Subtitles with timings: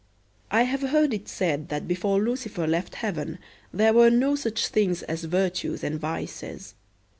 [0.49, 3.37] I have heard it said that before Lucifer left Heaven
[3.71, 6.73] there were no such things as virtues and vices.